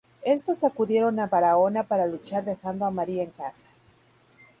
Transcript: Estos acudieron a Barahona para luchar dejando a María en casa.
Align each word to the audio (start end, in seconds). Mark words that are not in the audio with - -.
Estos 0.25 0.63
acudieron 0.63 1.19
a 1.19 1.27
Barahona 1.27 1.83
para 1.83 2.07
luchar 2.07 2.43
dejando 2.43 2.85
a 2.85 2.89
María 2.89 3.21
en 3.21 3.29
casa. 3.29 3.67